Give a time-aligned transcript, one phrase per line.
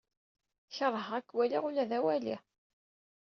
[0.75, 2.35] Keṛheɣ ad k-waliɣ ula d awali.